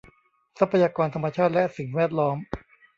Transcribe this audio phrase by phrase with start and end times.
[0.59, 2.37] ทรัพยากรธรรมชาติและสิ่งแวดล้อม